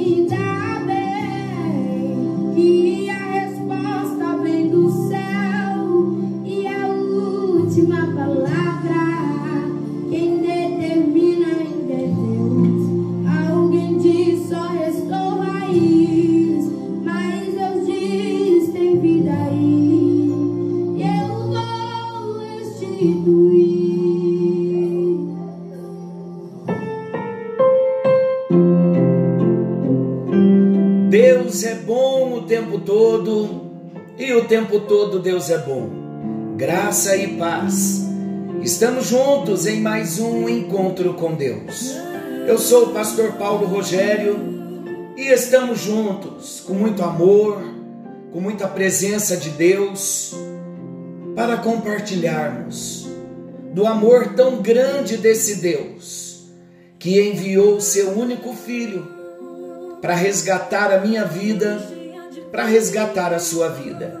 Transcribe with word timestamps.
you 0.00 0.28
down. 0.28 0.59
Tempo 34.50 34.80
todo 34.80 35.20
Deus 35.20 35.48
é 35.48 35.58
bom. 35.58 35.88
Graça 36.56 37.14
e 37.14 37.36
paz. 37.36 38.04
Estamos 38.60 39.06
juntos 39.06 39.64
em 39.64 39.80
mais 39.80 40.18
um 40.18 40.48
encontro 40.48 41.14
com 41.14 41.36
Deus. 41.36 41.94
Eu 42.48 42.58
sou 42.58 42.86
o 42.86 42.92
pastor 42.92 43.34
Paulo 43.34 43.64
Rogério 43.68 44.36
e 45.16 45.28
estamos 45.28 45.78
juntos 45.78 46.64
com 46.66 46.74
muito 46.74 47.00
amor, 47.04 47.62
com 48.32 48.40
muita 48.40 48.66
presença 48.66 49.36
de 49.36 49.50
Deus 49.50 50.34
para 51.36 51.58
compartilharmos 51.58 53.06
do 53.72 53.86
amor 53.86 54.34
tão 54.34 54.56
grande 54.56 55.16
desse 55.16 55.60
Deus 55.60 56.50
que 56.98 57.22
enviou 57.22 57.76
o 57.76 57.80
seu 57.80 58.18
único 58.18 58.52
filho 58.52 59.06
para 60.02 60.16
resgatar 60.16 60.92
a 60.92 60.98
minha 60.98 61.24
vida, 61.24 61.80
para 62.50 62.64
resgatar 62.64 63.32
a 63.32 63.38
sua 63.38 63.68
vida. 63.68 64.19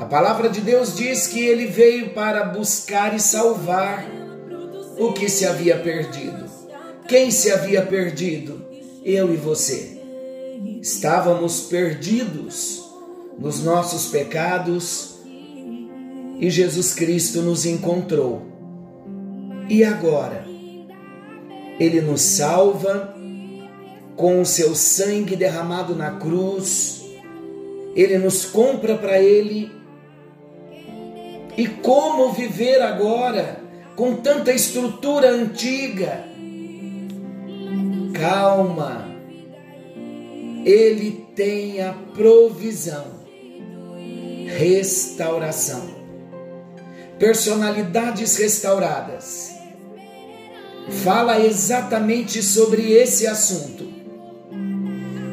A 0.00 0.06
palavra 0.06 0.48
de 0.48 0.62
Deus 0.62 0.96
diz 0.96 1.26
que 1.26 1.40
ele 1.40 1.66
veio 1.66 2.14
para 2.14 2.42
buscar 2.44 3.14
e 3.14 3.20
salvar 3.20 4.06
o 4.98 5.12
que 5.12 5.28
se 5.28 5.44
havia 5.44 5.76
perdido. 5.76 6.46
Quem 7.06 7.30
se 7.30 7.52
havia 7.52 7.84
perdido? 7.84 8.64
Eu 9.04 9.30
e 9.30 9.36
você. 9.36 10.00
Estávamos 10.80 11.64
perdidos 11.64 12.82
nos 13.38 13.62
nossos 13.62 14.06
pecados 14.06 15.16
e 16.40 16.48
Jesus 16.48 16.94
Cristo 16.94 17.42
nos 17.42 17.66
encontrou. 17.66 18.40
E 19.68 19.84
agora? 19.84 20.46
Ele 21.78 22.00
nos 22.00 22.22
salva 22.22 23.14
com 24.16 24.40
o 24.40 24.46
seu 24.46 24.74
sangue 24.74 25.36
derramado 25.36 25.94
na 25.94 26.12
cruz, 26.12 27.04
ele 27.94 28.16
nos 28.16 28.46
compra 28.46 28.96
para 28.96 29.20
ele. 29.20 29.78
E 31.60 31.66
como 31.66 32.32
viver 32.32 32.80
agora 32.80 33.60
com 33.94 34.16
tanta 34.16 34.50
estrutura 34.50 35.28
antiga? 35.28 36.24
Calma, 38.14 39.06
ele 40.64 41.26
tem 41.36 41.82
a 41.82 41.92
provisão, 42.14 43.04
restauração, 44.46 45.82
personalidades 47.18 48.38
restauradas. 48.38 49.50
Fala 51.04 51.44
exatamente 51.44 52.42
sobre 52.42 52.90
esse 52.90 53.26
assunto. 53.26 53.86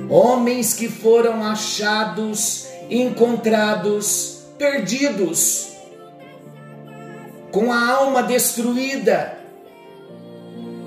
Homens 0.10 0.74
que 0.74 0.90
foram 0.90 1.42
achados, 1.42 2.68
encontrados, 2.90 4.42
perdidos, 4.58 5.77
com 7.58 7.74
a 7.74 7.90
alma 7.90 8.22
destruída. 8.22 9.36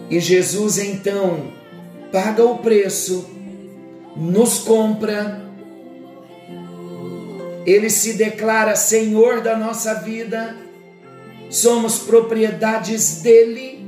E 0.08 0.20
Jesus 0.20 0.78
então 0.78 1.52
paga 2.12 2.44
o 2.44 2.58
preço, 2.58 3.28
nos 4.14 4.60
compra, 4.60 5.50
ele 7.66 7.90
se 7.90 8.12
declara 8.12 8.76
Senhor 8.76 9.40
da 9.40 9.56
nossa 9.56 9.94
vida, 9.94 10.54
somos 11.50 11.98
propriedades 11.98 13.20
dele, 13.20 13.84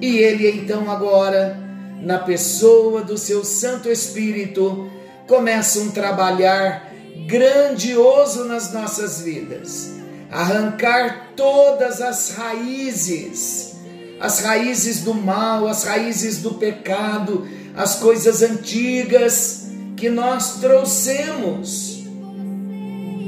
e 0.00 0.18
ele 0.18 0.48
então 0.48 0.88
agora 0.88 1.58
na 2.00 2.18
pessoa 2.20 3.02
do 3.02 3.18
seu 3.18 3.44
Santo 3.44 3.90
Espírito, 3.90 4.88
começa 5.26 5.80
um 5.80 5.90
trabalhar 5.90 6.92
grandioso 7.26 8.44
nas 8.44 8.72
nossas 8.72 9.20
vidas. 9.20 9.95
Arrancar 10.30 11.32
todas 11.36 12.00
as 12.00 12.34
raízes, 12.34 13.76
as 14.20 14.40
raízes 14.40 15.02
do 15.02 15.14
mal, 15.14 15.66
as 15.66 15.84
raízes 15.84 16.38
do 16.38 16.54
pecado, 16.54 17.46
as 17.76 17.96
coisas 17.96 18.42
antigas 18.42 19.68
que 19.96 20.08
nós 20.08 20.60
trouxemos. 20.60 22.04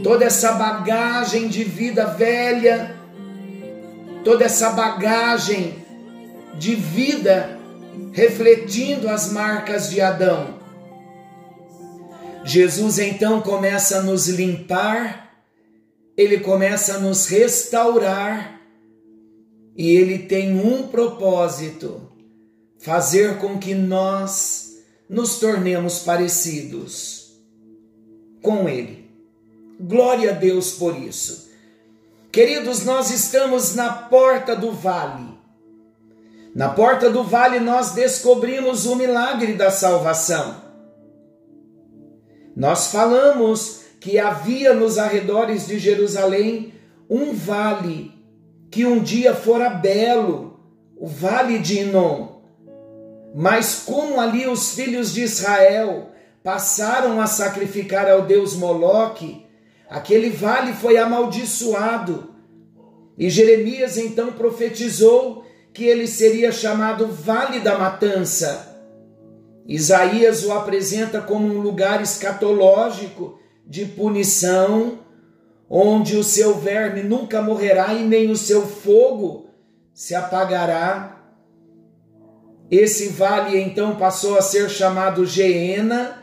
Toda 0.03 0.25
essa 0.25 0.53
bagagem 0.53 1.49
de 1.49 1.65
vida 1.65 2.07
velha, 2.07 2.97
toda 4.25 4.45
essa 4.45 4.71
bagagem 4.71 5.85
de 6.59 6.75
vida 6.75 7.59
refletindo 8.13 9.09
as 9.09 9.31
marcas 9.31 9.91
de 9.91 10.01
Adão. 10.01 10.59
Jesus 12.45 12.99
então 12.99 13.41
começa 13.41 13.99
a 13.99 14.03
nos 14.03 14.29
limpar, 14.29 15.28
ele 16.19 16.41
começa 16.41 16.97
a 16.97 16.99
nos 16.99 17.27
restaurar 17.27 18.61
e 19.77 19.89
ele 19.95 20.19
tem 20.19 20.59
um 20.59 20.89
propósito: 20.89 22.11
fazer 22.77 23.39
com 23.39 23.57
que 23.57 23.73
nós 23.73 24.83
nos 25.09 25.39
tornemos 25.39 26.01
parecidos 26.01 27.41
com 28.43 28.69
ele. 28.69 29.09
Glória 29.81 30.31
a 30.31 30.35
Deus 30.35 30.73
por 30.73 30.99
isso. 30.99 31.49
Queridos, 32.33 32.85
nós 32.85 33.13
estamos 33.13 33.77
na 33.77 33.93
porta 33.93 34.57
do 34.57 34.73
vale. 34.73 35.39
Na 36.53 36.69
porta 36.69 37.09
do 37.09 37.23
vale 37.23 37.61
nós 37.61 37.93
descobrimos 37.93 38.87
o 38.87 38.97
milagre 38.97 39.53
da 39.53 39.71
salvação. 39.71 40.65
Nós 42.57 42.89
falamos 42.89 43.88
que 44.01 44.19
havia 44.19 44.75
nos 44.75 44.99
arredores 44.99 45.67
de 45.67 45.79
Jerusalém 45.79 46.75
um 47.09 47.33
vale 47.33 48.13
que 48.71 48.85
um 48.85 49.03
dia 49.03 49.35
fora 49.35 49.71
belo, 49.71 50.61
o 50.97 51.07
vale 51.07 51.59
de 51.59 51.81
Inom. 51.81 52.39
Mas 53.35 53.83
como 53.85 54.21
ali 54.21 54.47
os 54.47 54.75
filhos 54.75 55.13
de 55.13 55.23
Israel 55.23 56.11
passaram 56.43 57.21
a 57.21 57.27
sacrificar 57.27 58.09
ao 58.09 58.23
deus 58.23 58.55
Moloque, 58.55 59.47
aquele 59.89 60.31
vale 60.31 60.73
foi 60.73 60.97
amaldiçoado. 60.97 62.35
E 63.17 63.29
Jeremias 63.29 63.97
então 63.97 64.33
profetizou 64.33 65.45
que 65.73 65.85
ele 65.85 66.07
seria 66.07 66.53
chamado 66.53 67.07
Vale 67.09 67.61
da 67.61 67.79
Matança. 67.79 68.67
Isaías 69.67 70.45
o 70.45 70.53
apresenta 70.53 71.21
como 71.21 71.47
um 71.47 71.61
lugar 71.61 72.01
escatológico 72.03 73.39
de 73.69 73.85
punição, 73.85 75.01
onde 75.69 76.17
o 76.17 76.25
seu 76.25 76.55
verme 76.55 77.03
nunca 77.03 77.43
morrerá 77.43 77.93
e 77.93 78.03
nem 78.03 78.31
o 78.31 78.37
seu 78.37 78.67
fogo 78.67 79.51
se 79.93 80.15
apagará. 80.15 81.21
Esse 82.71 83.09
vale 83.09 83.61
então 83.61 83.97
passou 83.97 84.39
a 84.39 84.43
ser 84.43 84.71
chamado 84.71 85.27
Geena, 85.27 86.23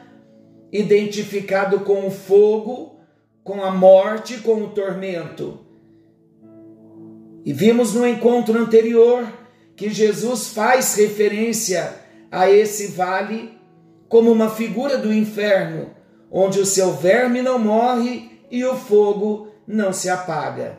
identificado 0.71 1.81
com 1.81 2.07
o 2.07 2.11
fogo, 2.11 2.99
com 3.43 3.63
a 3.63 3.69
morte, 3.69 4.37
com 4.37 4.63
o 4.63 4.69
tormento. 4.69 5.59
E 7.45 7.53
vimos 7.53 7.93
no 7.93 8.07
encontro 8.07 8.57
anterior 8.57 9.31
que 9.75 9.89
Jesus 9.89 10.47
faz 10.47 10.95
referência 10.95 11.93
a 12.31 12.49
esse 12.49 12.87
vale 12.87 13.55
como 14.09 14.31
uma 14.31 14.49
figura 14.49 14.97
do 14.97 15.13
inferno, 15.13 15.91
onde 16.37 16.59
o 16.59 16.65
seu 16.65 16.91
verme 16.91 17.41
não 17.41 17.57
morre 17.57 18.29
e 18.51 18.65
o 18.65 18.75
fogo 18.75 19.47
não 19.65 19.93
se 19.93 20.09
apaga. 20.09 20.77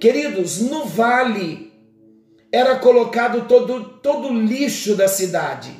Queridos, 0.00 0.60
no 0.60 0.84
vale 0.84 1.72
era 2.50 2.76
colocado 2.80 3.46
todo, 3.46 4.00
todo 4.00 4.30
o 4.30 4.40
lixo 4.40 4.96
da 4.96 5.06
cidade. 5.06 5.70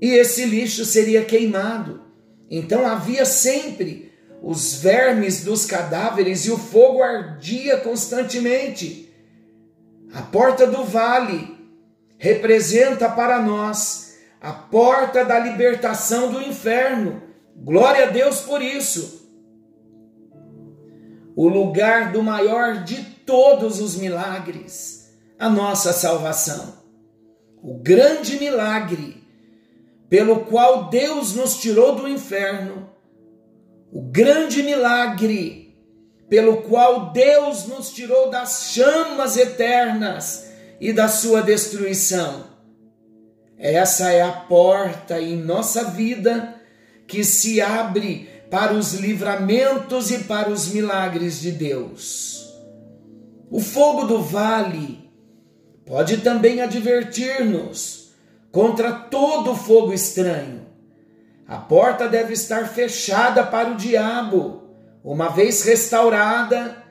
E 0.00 0.10
esse 0.12 0.44
lixo 0.44 0.84
seria 0.84 1.24
queimado. 1.24 2.02
Então 2.48 2.86
havia 2.86 3.24
sempre 3.24 4.12
os 4.40 4.74
vermes 4.74 5.42
dos 5.42 5.66
cadáveres 5.66 6.46
e 6.46 6.52
o 6.52 6.56
fogo 6.56 7.02
ardia 7.02 7.78
constantemente. 7.78 9.12
A 10.14 10.22
porta 10.22 10.68
do 10.68 10.84
vale 10.84 11.52
representa 12.16 13.08
para 13.08 13.42
nós 13.42 14.01
a 14.42 14.52
porta 14.52 15.24
da 15.24 15.38
libertação 15.38 16.32
do 16.32 16.42
inferno. 16.42 17.22
Glória 17.54 18.08
a 18.08 18.10
Deus 18.10 18.40
por 18.40 18.60
isso. 18.60 19.30
O 21.36 21.48
lugar 21.48 22.10
do 22.10 22.24
maior 22.24 22.82
de 22.82 23.04
todos 23.24 23.80
os 23.80 23.94
milagres, 23.94 25.14
a 25.38 25.48
nossa 25.48 25.92
salvação. 25.92 26.82
O 27.62 27.78
grande 27.78 28.36
milagre 28.40 29.22
pelo 30.10 30.40
qual 30.40 30.90
Deus 30.90 31.34
nos 31.36 31.60
tirou 31.60 31.94
do 31.94 32.08
inferno. 32.08 32.90
O 33.92 34.02
grande 34.02 34.64
milagre 34.64 35.78
pelo 36.28 36.62
qual 36.62 37.12
Deus 37.12 37.68
nos 37.68 37.92
tirou 37.92 38.28
das 38.28 38.72
chamas 38.72 39.36
eternas 39.36 40.50
e 40.80 40.92
da 40.92 41.06
sua 41.06 41.42
destruição. 41.42 42.51
Essa 43.62 44.10
é 44.10 44.20
a 44.20 44.32
porta 44.32 45.20
em 45.20 45.36
nossa 45.36 45.84
vida 45.84 46.56
que 47.06 47.22
se 47.22 47.60
abre 47.60 48.28
para 48.50 48.74
os 48.74 48.94
livramentos 48.94 50.10
e 50.10 50.24
para 50.24 50.50
os 50.50 50.66
milagres 50.66 51.40
de 51.40 51.52
Deus. 51.52 52.52
O 53.48 53.60
fogo 53.60 54.04
do 54.04 54.20
vale 54.20 55.08
pode 55.86 56.16
também 56.16 56.60
advertir-nos 56.60 58.12
contra 58.50 58.90
todo 58.90 59.54
fogo 59.54 59.92
estranho. 59.92 60.66
A 61.46 61.58
porta 61.58 62.08
deve 62.08 62.32
estar 62.32 62.66
fechada 62.66 63.44
para 63.44 63.70
o 63.70 63.76
diabo, 63.76 64.74
uma 65.04 65.28
vez 65.28 65.62
restaurada, 65.62 66.82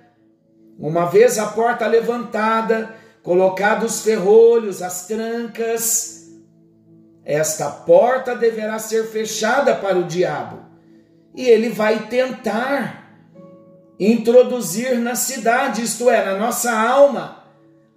uma 0.80 1.06
vez 1.08 1.38
a 1.38 1.48
porta 1.48 1.86
levantada, 1.86 2.96
colocados 3.22 3.96
os 3.96 4.04
ferrolhos, 4.04 4.82
as 4.82 5.06
trancas, 5.06 6.21
esta 7.32 7.70
porta 7.70 8.36
deverá 8.36 8.78
ser 8.78 9.06
fechada 9.06 9.74
para 9.76 9.98
o 9.98 10.04
diabo 10.04 10.60
e 11.34 11.48
ele 11.48 11.70
vai 11.70 12.08
tentar 12.08 13.02
introduzir 13.98 14.98
na 14.98 15.16
cidade, 15.16 15.82
isto 15.82 16.10
é, 16.10 16.26
na 16.26 16.38
nossa 16.38 16.72
alma, 16.72 17.46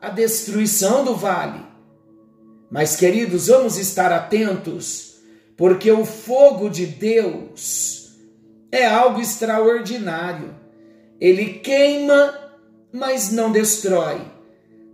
a 0.01 0.09
destruição 0.09 1.05
do 1.05 1.17
vale. 1.17 1.61
Mas, 2.71 2.95
queridos, 2.95 3.49
vamos 3.49 3.79
estar 3.79 4.13
atentos, 4.13 5.17
porque 5.57 5.91
o 5.91 6.05
fogo 6.05 6.69
de 6.69 6.87
Deus 6.87 8.15
é 8.71 8.87
algo 8.87 9.21
extraordinário. 9.21 10.55
Ele 11.21 11.55
queima, 11.55 12.35
mas 12.93 13.33
não 13.33 13.51
destrói. 13.51 14.21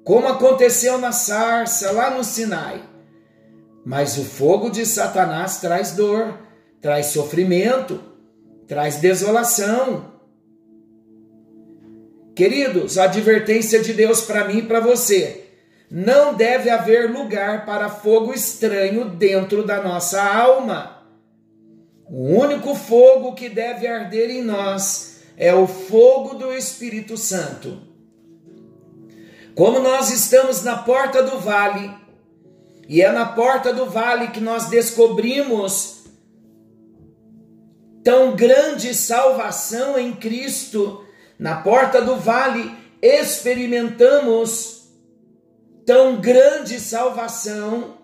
Como 0.04 0.28
aconteceu 0.28 0.98
na 0.98 1.12
sarça 1.12 1.90
lá 1.92 2.10
no 2.10 2.22
Sinai. 2.22 2.89
Mas 3.84 4.18
o 4.18 4.24
fogo 4.24 4.70
de 4.70 4.84
Satanás 4.84 5.58
traz 5.60 5.92
dor, 5.92 6.38
traz 6.80 7.06
sofrimento, 7.06 8.00
traz 8.66 8.96
desolação. 8.96 10.10
Queridos, 12.34 12.98
a 12.98 13.04
advertência 13.04 13.80
de 13.80 13.92
Deus 13.92 14.20
para 14.20 14.46
mim 14.46 14.58
e 14.58 14.62
para 14.62 14.80
você: 14.80 15.44
não 15.90 16.34
deve 16.34 16.70
haver 16.70 17.10
lugar 17.10 17.66
para 17.66 17.88
fogo 17.88 18.32
estranho 18.32 19.06
dentro 19.06 19.64
da 19.64 19.82
nossa 19.82 20.22
alma. 20.22 21.00
O 22.08 22.36
único 22.38 22.74
fogo 22.74 23.34
que 23.34 23.48
deve 23.48 23.86
arder 23.86 24.30
em 24.30 24.42
nós 24.42 25.20
é 25.36 25.54
o 25.54 25.66
fogo 25.66 26.34
do 26.34 26.52
Espírito 26.52 27.16
Santo. 27.16 27.80
Como 29.54 29.80
nós 29.80 30.10
estamos 30.10 30.62
na 30.62 30.76
porta 30.78 31.22
do 31.22 31.38
vale, 31.38 31.90
e 32.90 33.02
é 33.02 33.12
na 33.12 33.24
porta 33.24 33.72
do 33.72 33.86
vale 33.86 34.32
que 34.32 34.40
nós 34.40 34.66
descobrimos 34.66 36.02
tão 38.02 38.34
grande 38.34 38.92
salvação 38.94 39.96
em 39.96 40.12
Cristo. 40.12 41.04
Na 41.38 41.60
porta 41.62 42.02
do 42.02 42.16
vale 42.16 42.68
experimentamos 43.00 44.88
tão 45.86 46.20
grande 46.20 46.80
salvação. 46.80 47.96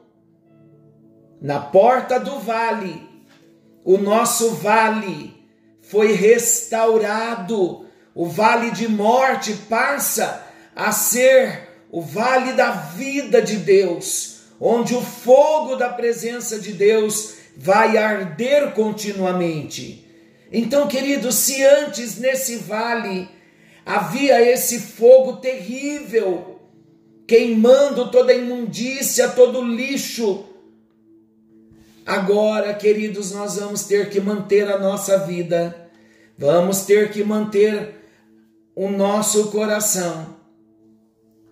Na 1.43 1.59
porta 1.59 2.21
do 2.21 2.39
vale, 2.39 3.05
o 3.85 3.99
nosso 3.99 4.51
vale 4.51 5.35
foi 5.83 6.13
restaurado. 6.13 7.87
O 8.15 8.25
vale 8.25 8.71
de 8.71 8.87
morte 8.87 9.53
passa 9.69 10.47
a 10.77 10.93
ser 10.93 11.87
o 11.91 12.01
vale 12.01 12.53
da 12.53 12.71
vida 12.71 13.43
de 13.43 13.57
Deus 13.57 14.36
onde 14.61 14.95
o 14.95 15.03
fogo 15.03 15.77
da 15.77 15.89
presença 15.89 16.59
de 16.59 16.73
Deus 16.73 17.35
vai 17.57 17.97
arder 17.97 18.73
continuamente. 18.73 20.05
Então, 20.53 20.87
queridos, 20.87 21.35
se 21.35 21.63
antes 21.65 22.19
nesse 22.19 22.57
vale 22.57 23.29
havia 23.85 24.41
esse 24.43 24.81
fogo 24.81 25.37
terrível, 25.37 26.61
queimando 27.27 28.11
toda 28.11 28.33
a 28.33 28.37
imundícia, 28.37 29.29
todo 29.29 29.61
o 29.61 29.65
lixo, 29.65 30.45
agora, 32.05 32.75
queridos, 32.75 33.33
nós 33.33 33.57
vamos 33.57 33.85
ter 33.85 34.11
que 34.11 34.21
manter 34.21 34.71
a 34.71 34.79
nossa 34.79 35.19
vida, 35.19 35.89
vamos 36.39 36.83
ter 36.83 37.11
que 37.11 37.23
manter 37.25 37.95
o 38.75 38.89
nosso 38.89 39.51
coração 39.51 40.37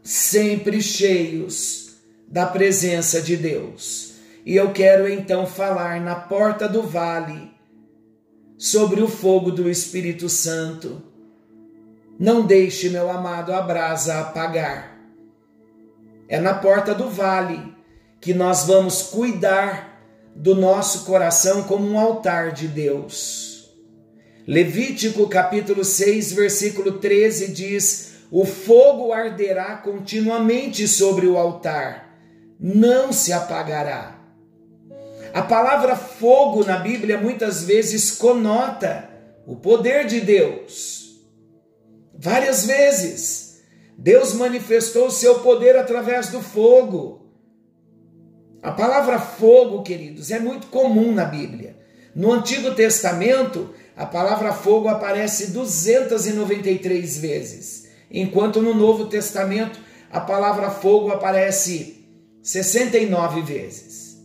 sempre 0.03 0.83
cheios 0.83 1.84
da 2.35 2.47
presença 2.47 3.23
de 3.23 3.37
Deus. 3.37 4.15
E 4.45 4.57
eu 4.57 4.73
quero 4.73 5.09
então 5.09 5.47
falar 5.47 6.01
na 6.01 6.17
porta 6.17 6.69
do 6.69 6.83
vale 6.83 7.53
sobre 8.59 9.01
o 9.01 9.07
fogo 9.07 9.53
do 9.53 9.71
Espírito 9.71 10.29
Santo. 10.29 11.01
Não 12.19 12.45
deixe, 12.45 12.91
meu 12.91 13.09
amado, 13.09 13.53
a 13.53 13.63
brasa 13.63 14.19
apagar. 14.19 14.99
É 16.29 16.41
na 16.41 16.55
porta 16.55 16.93
do 16.93 17.09
vale 17.09 17.73
que 18.21 18.35
nós 18.35 18.65
vamos 18.65 19.01
cuidar 19.03 20.03
do 20.35 20.57
nosso 20.57 21.05
coração 21.05 21.63
como 21.63 21.89
um 21.89 21.97
altar 21.97 22.51
de 22.51 22.67
Deus. 22.67 23.73
Levítico 24.45 25.29
capítulo 25.29 25.85
6, 25.85 26.33
versículo 26.33 26.99
13 26.99 27.53
diz: 27.53 28.15
O 28.29 28.45
fogo 28.45 29.13
arderá 29.13 29.77
continuamente 29.77 30.89
sobre 30.89 31.29
o 31.29 31.39
altar 31.39 32.04
não 32.67 33.13
se 33.13 33.31
apagará. 33.31 34.19
A 35.35 35.43
palavra 35.43 35.95
fogo 35.95 36.65
na 36.65 36.79
Bíblia 36.79 37.21
muitas 37.21 37.63
vezes 37.65 38.13
conota 38.13 39.11
o 39.47 39.55
poder 39.55 40.07
de 40.07 40.23
Deus. 40.23 41.21
Várias 42.19 42.65
vezes, 42.65 43.63
Deus 43.99 44.33
manifestou 44.33 45.09
o 45.09 45.11
seu 45.11 45.41
poder 45.41 45.77
através 45.77 46.29
do 46.29 46.41
fogo. 46.41 47.27
A 48.63 48.73
palavra 48.73 49.19
fogo, 49.19 49.83
queridos, 49.83 50.31
é 50.31 50.39
muito 50.39 50.69
comum 50.69 51.13
na 51.13 51.27
Bíblia. 51.27 51.77
No 52.15 52.33
Antigo 52.33 52.75
Testamento, 52.75 53.75
a 53.95 54.07
palavra 54.07 54.55
fogo 54.55 54.89
aparece 54.89 55.51
293 55.51 57.19
vezes, 57.19 57.89
enquanto 58.11 58.63
no 58.63 58.73
Novo 58.73 59.05
Testamento 59.05 59.79
a 60.11 60.21
palavra 60.21 60.71
fogo 60.71 61.11
aparece 61.11 62.04
69 62.45 63.41
vezes. 63.41 64.19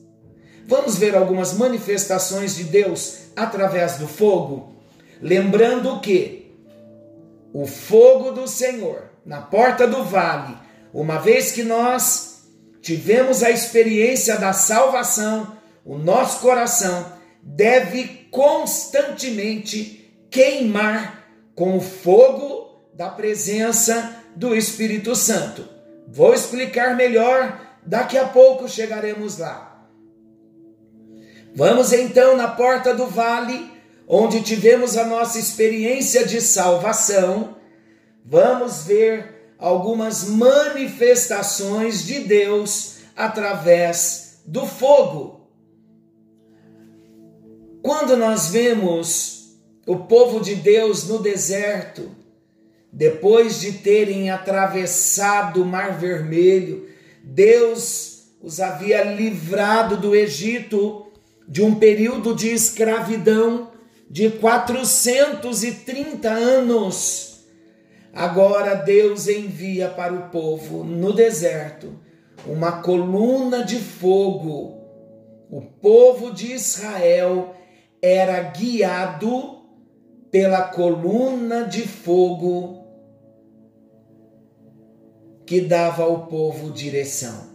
Vamos 0.67 0.97
ver 0.97 1.15
algumas 1.15 1.53
manifestações 1.53 2.55
de 2.55 2.65
Deus 2.65 3.19
através 3.35 3.97
do 3.97 4.07
fogo, 4.07 4.75
lembrando 5.21 5.99
que 6.01 6.53
o 7.53 7.65
fogo 7.65 8.31
do 8.31 8.47
Senhor 8.47 9.09
na 9.25 9.41
porta 9.41 9.87
do 9.87 10.03
vale, 10.03 10.57
uma 10.93 11.17
vez 11.17 11.51
que 11.51 11.63
nós 11.63 12.43
tivemos 12.81 13.41
a 13.41 13.49
experiência 13.49 14.37
da 14.37 14.53
salvação, 14.53 15.55
o 15.85 15.97
nosso 15.97 16.41
coração 16.41 17.13
deve 17.41 18.27
constantemente 18.31 20.13
queimar 20.29 21.27
com 21.55 21.77
o 21.77 21.81
fogo 21.81 22.81
da 22.93 23.09
presença 23.09 24.17
do 24.35 24.55
Espírito 24.55 25.15
Santo. 25.15 25.67
Vou 26.07 26.33
explicar 26.33 26.95
melhor 26.95 27.68
Daqui 27.85 28.17
a 28.17 28.27
pouco 28.27 28.67
chegaremos 28.67 29.37
lá. 29.37 29.87
Vamos 31.55 31.91
então 31.91 32.37
na 32.37 32.47
porta 32.47 32.93
do 32.93 33.07
vale, 33.07 33.71
onde 34.07 34.41
tivemos 34.41 34.95
a 34.97 35.05
nossa 35.05 35.39
experiência 35.39 36.25
de 36.25 36.41
salvação. 36.41 37.57
Vamos 38.23 38.83
ver 38.83 39.53
algumas 39.57 40.23
manifestações 40.25 42.05
de 42.05 42.19
Deus 42.19 42.99
através 43.15 44.41
do 44.45 44.65
fogo. 44.65 45.49
Quando 47.81 48.15
nós 48.15 48.49
vemos 48.49 49.57
o 49.85 49.97
povo 49.97 50.39
de 50.39 50.55
Deus 50.55 51.07
no 51.07 51.19
deserto, 51.19 52.11
depois 52.91 53.59
de 53.59 53.73
terem 53.73 54.29
atravessado 54.29 55.61
o 55.61 55.65
Mar 55.65 55.97
Vermelho, 55.97 56.87
Deus 57.33 58.23
os 58.41 58.59
havia 58.59 59.03
livrado 59.03 59.95
do 59.97 60.15
Egito 60.15 61.11
de 61.47 61.61
um 61.61 61.75
período 61.75 62.33
de 62.33 62.49
escravidão 62.49 63.69
de 64.09 64.31
430 64.31 66.27
anos. 66.27 67.45
Agora 68.11 68.73
Deus 68.73 69.27
envia 69.27 69.89
para 69.89 70.11
o 70.11 70.29
povo 70.29 70.83
no 70.83 71.13
deserto 71.13 71.93
uma 72.47 72.81
coluna 72.81 73.63
de 73.63 73.77
fogo. 73.77 74.79
O 75.51 75.61
povo 75.61 76.33
de 76.33 76.53
Israel 76.53 77.55
era 78.01 78.41
guiado 78.41 79.59
pela 80.31 80.63
coluna 80.63 81.65
de 81.65 81.87
fogo 81.87 82.88
que 85.49 85.61
dava 85.61 86.03
ao 86.03 86.27
povo 86.27 86.69
direção. 86.69 87.49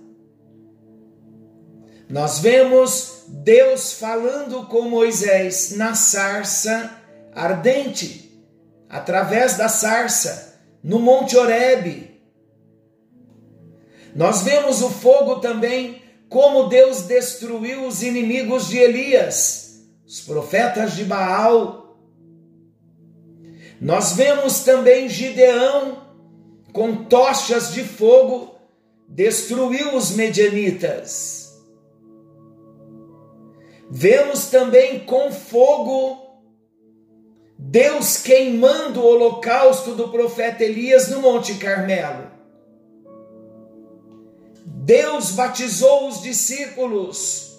Nós 2.10 2.40
vemos 2.40 3.22
Deus 3.28 3.92
falando 3.92 4.66
com 4.66 4.82
Moisés 4.82 5.76
na 5.76 5.94
sarça 5.94 6.90
ardente, 7.32 8.36
através 8.88 9.56
da 9.56 9.68
sarça, 9.68 10.60
no 10.82 10.98
Monte 10.98 11.36
Horebe. 11.36 12.20
Nós 14.12 14.42
vemos 14.42 14.82
o 14.82 14.90
fogo 14.90 15.36
também, 15.36 16.02
como 16.28 16.68
Deus 16.68 17.02
destruiu 17.02 17.86
os 17.86 18.02
inimigos 18.02 18.66
de 18.66 18.76
Elias, 18.76 19.84
os 20.04 20.20
profetas 20.20 20.94
de 20.94 21.04
Baal. 21.04 21.96
Nós 23.80 24.14
vemos 24.14 24.64
também 24.64 25.08
Gideão, 25.08 26.03
com 26.74 27.04
tochas 27.04 27.72
de 27.72 27.84
fogo, 27.84 28.56
destruiu 29.08 29.94
os 29.94 30.10
medianitas. 30.10 31.62
Vemos 33.88 34.46
também 34.46 34.98
com 35.06 35.30
fogo 35.30 36.20
Deus 37.56 38.16
queimando 38.16 39.00
o 39.00 39.06
holocausto 39.06 39.94
do 39.94 40.08
profeta 40.08 40.64
Elias 40.64 41.08
no 41.08 41.22
Monte 41.22 41.54
Carmelo. 41.54 42.28
Deus 44.66 45.30
batizou 45.30 46.08
os 46.08 46.20
discípulos 46.20 47.56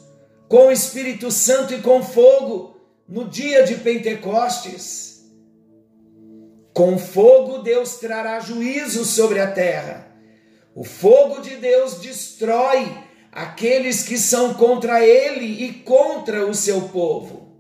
com 0.49 0.67
o 0.67 0.71
Espírito 0.73 1.31
Santo 1.31 1.73
e 1.73 1.81
com 1.81 2.03
fogo 2.03 2.75
no 3.07 3.29
dia 3.29 3.63
de 3.63 3.75
Pentecostes. 3.75 5.14
Com 6.75 6.97
fogo 6.97 7.59
Deus 7.59 7.99
trará 7.99 8.37
juízo 8.41 9.05
sobre 9.05 9.39
a 9.39 9.49
terra. 9.49 10.11
O 10.75 10.83
fogo 10.83 11.39
de 11.39 11.55
Deus 11.55 12.01
destrói 12.01 12.93
aqueles 13.31 14.03
que 14.03 14.17
são 14.17 14.55
contra 14.55 15.01
ele 15.01 15.63
e 15.63 15.71
contra 15.71 16.45
o 16.45 16.53
seu 16.53 16.81
povo. 16.89 17.55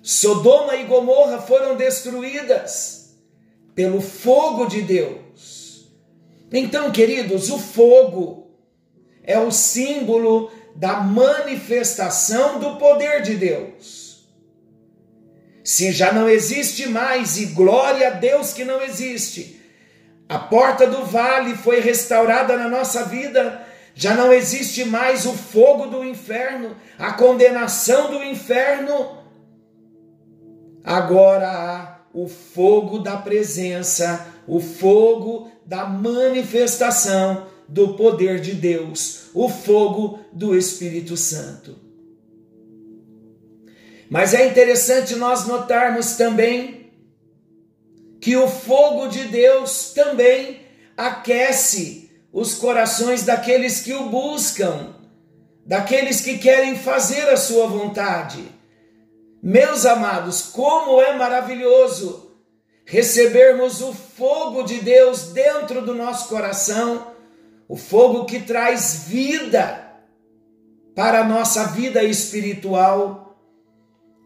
Sodoma 0.00 0.76
e 0.76 0.84
Gomorra 0.84 1.42
foram 1.42 1.76
destruídas 1.76 3.16
pelo 3.74 4.00
fogo 4.00 4.66
de 4.66 4.82
Deus. 4.82 5.90
Então, 6.52 6.92
queridos, 6.92 7.50
o 7.50 7.58
fogo 7.58 8.52
é 9.24 9.36
o 9.36 9.50
símbolo 9.50 10.48
da 10.76 11.00
manifestação 11.00 12.60
do 12.60 12.76
poder 12.76 13.22
de 13.22 13.34
Deus. 13.34 14.01
Se 15.72 15.90
já 15.90 16.12
não 16.12 16.28
existe 16.28 16.86
mais, 16.86 17.38
e 17.38 17.46
glória 17.46 18.08
a 18.08 18.10
Deus 18.10 18.52
que 18.52 18.62
não 18.62 18.82
existe, 18.82 19.58
a 20.28 20.38
porta 20.38 20.86
do 20.86 21.06
vale 21.06 21.54
foi 21.54 21.80
restaurada 21.80 22.58
na 22.58 22.68
nossa 22.68 23.06
vida 23.06 23.64
já 23.94 24.14
não 24.14 24.30
existe 24.30 24.84
mais 24.84 25.24
o 25.24 25.32
fogo 25.32 25.86
do 25.86 26.04
inferno, 26.04 26.76
a 26.98 27.14
condenação 27.14 28.10
do 28.10 28.22
inferno. 28.22 29.16
Agora 30.84 31.48
há 31.48 32.00
o 32.12 32.28
fogo 32.28 32.98
da 32.98 33.16
presença, 33.16 34.26
o 34.46 34.60
fogo 34.60 35.50
da 35.64 35.86
manifestação 35.86 37.46
do 37.66 37.94
poder 37.94 38.42
de 38.42 38.52
Deus, 38.52 39.30
o 39.32 39.48
fogo 39.48 40.20
do 40.34 40.54
Espírito 40.54 41.16
Santo. 41.16 41.91
Mas 44.12 44.34
é 44.34 44.46
interessante 44.46 45.16
nós 45.16 45.46
notarmos 45.46 46.16
também 46.16 46.92
que 48.20 48.36
o 48.36 48.46
fogo 48.46 49.06
de 49.06 49.24
Deus 49.24 49.94
também 49.94 50.60
aquece 50.94 52.10
os 52.30 52.54
corações 52.54 53.22
daqueles 53.22 53.80
que 53.80 53.94
o 53.94 54.10
buscam, 54.10 54.94
daqueles 55.64 56.20
que 56.20 56.36
querem 56.36 56.76
fazer 56.76 57.26
a 57.30 57.38
sua 57.38 57.66
vontade. 57.66 58.44
Meus 59.42 59.86
amados, 59.86 60.42
como 60.42 61.00
é 61.00 61.16
maravilhoso 61.16 62.36
recebermos 62.84 63.80
o 63.80 63.94
fogo 63.94 64.62
de 64.62 64.78
Deus 64.80 65.32
dentro 65.32 65.80
do 65.80 65.94
nosso 65.94 66.28
coração, 66.28 67.06
o 67.66 67.78
fogo 67.78 68.26
que 68.26 68.40
traz 68.40 69.06
vida 69.08 69.90
para 70.94 71.20
a 71.20 71.24
nossa 71.24 71.68
vida 71.68 72.04
espiritual. 72.04 73.21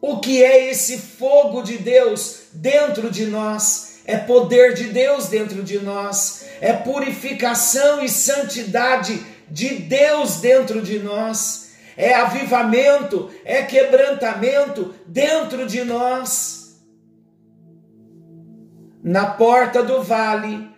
O 0.00 0.18
que 0.18 0.42
é 0.42 0.70
esse 0.70 0.98
fogo 0.98 1.62
de 1.62 1.78
Deus 1.78 2.48
dentro 2.52 3.10
de 3.10 3.26
nós? 3.26 3.86
é 4.06 4.16
poder 4.16 4.72
de 4.72 4.84
Deus 4.84 5.28
dentro 5.28 5.62
de 5.62 5.80
nós, 5.80 6.46
é 6.60 6.72
purificação 6.72 8.02
e 8.02 8.08
santidade 8.08 9.20
de 9.50 9.70
Deus 9.74 10.36
dentro 10.36 10.80
de 10.80 11.00
nós, 11.00 11.72
é 11.96 12.14
avivamento, 12.14 13.30
é 13.44 13.62
quebrantamento 13.62 14.94
dentro 15.06 15.66
de 15.66 15.82
nós. 15.82 16.76
Na 19.02 19.26
porta 19.26 19.82
do 19.82 20.02
vale, 20.02 20.68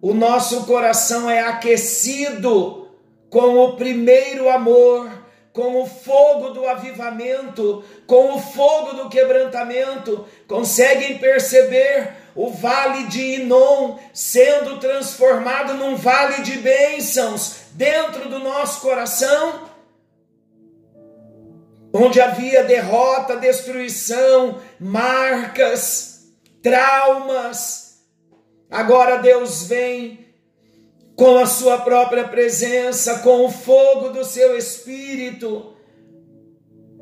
o 0.00 0.14
nosso 0.14 0.64
coração 0.64 1.28
é 1.28 1.40
aquecido 1.40 2.88
com 3.28 3.58
o 3.58 3.76
primeiro 3.76 4.48
amor, 4.48 5.10
com 5.54 5.80
o 5.80 5.86
fogo 5.86 6.50
do 6.50 6.66
avivamento, 6.66 7.84
com 8.08 8.34
o 8.34 8.40
fogo 8.40 8.94
do 8.94 9.08
quebrantamento, 9.08 10.26
conseguem 10.48 11.16
perceber 11.18 12.12
o 12.34 12.50
vale 12.50 13.04
de 13.04 13.36
Inon 13.36 13.96
sendo 14.12 14.80
transformado 14.80 15.74
num 15.74 15.94
vale 15.94 16.42
de 16.42 16.58
bênçãos 16.58 17.66
dentro 17.70 18.28
do 18.28 18.40
nosso 18.40 18.80
coração, 18.80 19.70
onde 21.92 22.20
havia 22.20 22.64
derrota, 22.64 23.36
destruição, 23.36 24.60
marcas, 24.80 26.32
traumas. 26.60 28.00
Agora 28.68 29.18
Deus 29.18 29.68
vem 29.68 30.23
com 31.16 31.38
a 31.38 31.46
sua 31.46 31.78
própria 31.78 32.26
presença, 32.28 33.20
com 33.20 33.44
o 33.44 33.50
fogo 33.50 34.10
do 34.10 34.24
seu 34.24 34.56
espírito, 34.56 35.74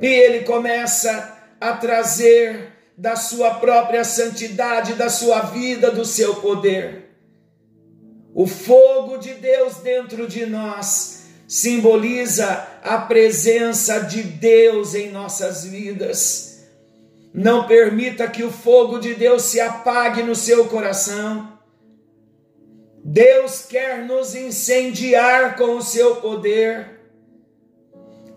e 0.00 0.06
ele 0.06 0.40
começa 0.40 1.38
a 1.60 1.72
trazer 1.74 2.72
da 2.96 3.16
sua 3.16 3.54
própria 3.54 4.04
santidade, 4.04 4.94
da 4.94 5.08
sua 5.08 5.40
vida, 5.42 5.90
do 5.90 6.04
seu 6.04 6.36
poder. 6.36 7.10
O 8.34 8.46
fogo 8.46 9.18
de 9.18 9.34
Deus 9.34 9.76
dentro 9.76 10.26
de 10.26 10.46
nós 10.46 11.26
simboliza 11.46 12.66
a 12.82 12.98
presença 12.98 14.00
de 14.00 14.22
Deus 14.22 14.94
em 14.94 15.10
nossas 15.10 15.64
vidas. 15.64 16.64
Não 17.32 17.66
permita 17.66 18.26
que 18.26 18.42
o 18.42 18.50
fogo 18.50 18.98
de 18.98 19.14
Deus 19.14 19.42
se 19.42 19.60
apague 19.60 20.22
no 20.22 20.34
seu 20.34 20.66
coração. 20.66 21.51
Deus 23.04 23.66
quer 23.66 23.98
nos 24.04 24.34
incendiar 24.34 25.56
com 25.56 25.76
o 25.76 25.82
seu 25.82 26.16
poder. 26.16 27.00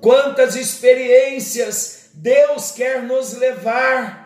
Quantas 0.01 0.55
experiências 0.55 2.10
Deus 2.13 2.72
quer 2.72 3.01
nos 3.03 3.34
levar 3.34 4.25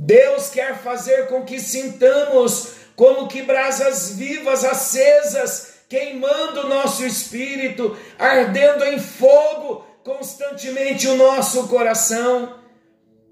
Deus 0.00 0.48
quer 0.48 0.78
fazer 0.78 1.26
com 1.26 1.44
que 1.44 1.58
sintamos 1.58 2.74
como 2.94 3.26
que 3.26 3.42
brasas 3.42 4.12
vivas 4.12 4.64
acesas, 4.64 5.72
queimando 5.88 6.60
o 6.60 6.68
nosso 6.68 7.04
espírito, 7.04 7.96
ardendo 8.16 8.84
em 8.84 9.00
fogo 9.00 9.84
constantemente 10.04 11.08
o 11.08 11.16
nosso 11.16 11.66
coração. 11.66 12.60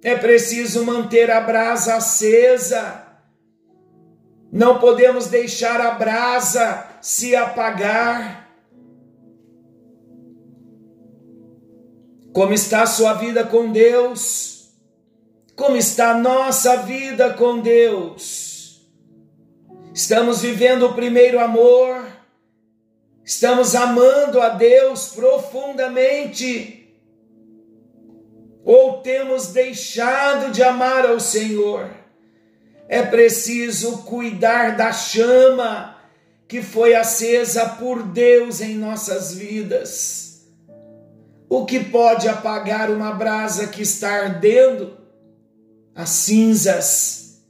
É 0.03 0.17
preciso 0.17 0.85
manter 0.85 1.31
a 1.31 1.41
brasa 1.41 1.95
acesa. 1.95 3.06
Não 4.51 4.79
podemos 4.79 5.27
deixar 5.27 5.81
a 5.81 5.93
brasa 5.93 6.87
se 7.01 7.35
apagar. 7.35 8.49
Como 12.33 12.53
está 12.53 12.83
a 12.83 12.87
sua 12.87 13.15
vida 13.15 13.45
com 13.45 13.73
Deus? 13.73 14.71
Como 15.55 15.77
está 15.77 16.11
a 16.11 16.19
nossa 16.19 16.77
vida 16.79 17.33
com 17.33 17.61
Deus? 17.61 18.87
Estamos 19.95 20.43
vivendo 20.43 20.87
o 20.87 20.95
primeiro 20.95 21.41
amor? 21.41 22.07
Estamos 23.25 23.75
amando 23.75 24.41
a 24.41 24.51
Deus 24.51 25.09
profundamente 25.09 26.77
ou 28.67 29.01
temos 29.01 29.53
deixado 29.53 30.53
de 30.53 30.63
amar 30.63 31.07
ao 31.07 31.19
Senhor? 31.21 31.89
É 32.89 33.03
preciso 33.03 33.99
cuidar 33.99 34.77
da 34.77 34.93
chama 34.93 35.97
que 36.49 36.63
foi 36.63 36.95
acesa 36.95 37.69
por 37.71 38.03
Deus 38.03 38.61
em 38.61 38.77
nossas 38.77 39.35
vidas. 39.35 40.47
O 41.49 41.65
que 41.65 41.81
pode 41.81 42.29
apagar 42.29 42.91
uma 42.91 43.13
brasa 43.13 43.67
que 43.67 43.83
está 43.83 44.25
ardendo? 44.25 44.97
As 45.95 46.11
cinzas. 46.11 47.43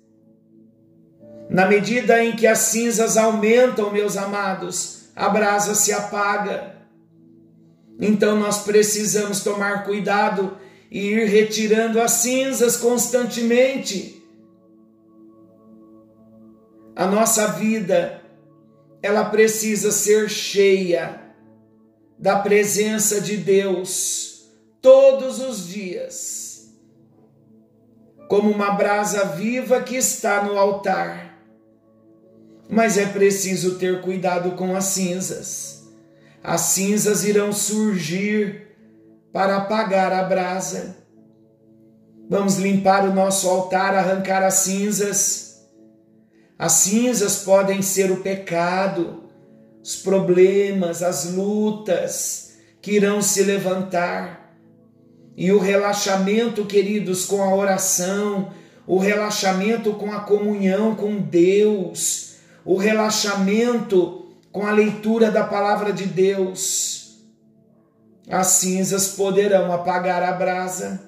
Na 1.48 1.66
medida 1.66 2.22
em 2.24 2.34
que 2.34 2.46
as 2.46 2.58
cinzas 2.58 3.16
aumentam, 3.16 3.92
meus 3.92 4.16
amados, 4.16 5.10
a 5.14 5.28
brasa 5.28 5.74
se 5.74 5.92
apaga. 5.92 6.76
Então 8.00 8.38
nós 8.38 8.62
precisamos 8.64 9.42
tomar 9.42 9.84
cuidado 9.84 10.56
e 10.90 11.08
ir 11.08 11.28
retirando 11.28 12.00
as 12.00 12.12
cinzas 12.12 12.76
constantemente. 12.76 14.15
A 16.96 17.06
nossa 17.06 17.48
vida, 17.48 18.22
ela 19.02 19.26
precisa 19.26 19.92
ser 19.92 20.30
cheia 20.30 21.20
da 22.18 22.38
presença 22.38 23.20
de 23.20 23.36
Deus 23.36 24.46
todos 24.80 25.38
os 25.38 25.68
dias, 25.68 26.72
como 28.28 28.50
uma 28.50 28.70
brasa 28.70 29.26
viva 29.26 29.82
que 29.82 29.94
está 29.94 30.42
no 30.42 30.58
altar. 30.58 31.38
Mas 32.66 32.96
é 32.96 33.04
preciso 33.04 33.78
ter 33.78 34.00
cuidado 34.00 34.52
com 34.52 34.74
as 34.74 34.84
cinzas. 34.86 35.86
As 36.42 36.62
cinzas 36.62 37.24
irão 37.24 37.52
surgir 37.52 38.74
para 39.34 39.58
apagar 39.58 40.14
a 40.14 40.22
brasa. 40.22 40.96
Vamos 42.28 42.56
limpar 42.56 43.06
o 43.06 43.12
nosso 43.12 43.48
altar, 43.50 43.94
arrancar 43.94 44.42
as 44.42 44.54
cinzas. 44.54 45.45
As 46.58 46.72
cinzas 46.72 47.38
podem 47.38 47.82
ser 47.82 48.10
o 48.10 48.18
pecado, 48.18 49.24
os 49.82 49.96
problemas, 49.96 51.02
as 51.02 51.32
lutas 51.32 52.56
que 52.80 52.92
irão 52.92 53.20
se 53.20 53.42
levantar. 53.42 54.54
E 55.36 55.52
o 55.52 55.58
relaxamento, 55.58 56.64
queridos, 56.64 57.26
com 57.26 57.42
a 57.42 57.54
oração, 57.54 58.50
o 58.86 58.98
relaxamento 58.98 59.92
com 59.94 60.12
a 60.12 60.20
comunhão 60.20 60.94
com 60.94 61.18
Deus, 61.18 62.36
o 62.64 62.76
relaxamento 62.76 64.26
com 64.50 64.66
a 64.66 64.72
leitura 64.72 65.30
da 65.30 65.44
palavra 65.44 65.92
de 65.92 66.06
Deus 66.06 66.96
as 68.28 68.48
cinzas 68.48 69.08
poderão 69.08 69.72
apagar 69.72 70.22
a 70.22 70.32
brasa. 70.32 71.00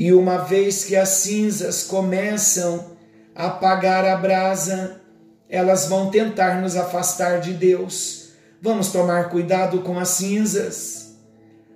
E 0.00 0.14
uma 0.14 0.38
vez 0.38 0.84
que 0.84 0.96
as 0.96 1.10
cinzas 1.10 1.82
começam 1.82 2.96
a 3.34 3.48
apagar 3.48 4.06
a 4.06 4.16
brasa, 4.16 4.98
elas 5.46 5.90
vão 5.90 6.10
tentar 6.10 6.62
nos 6.62 6.74
afastar 6.74 7.38
de 7.40 7.52
Deus. 7.52 8.30
Vamos 8.62 8.90
tomar 8.90 9.28
cuidado 9.28 9.80
com 9.80 9.98
as 9.98 10.08
cinzas, 10.08 11.16